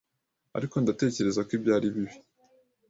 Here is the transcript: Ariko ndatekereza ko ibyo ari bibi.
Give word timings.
Ariko 0.57 0.75
ndatekereza 0.77 1.39
ko 1.47 1.51
ibyo 1.57 1.71
ari 1.77 1.87
bibi. 1.93 2.15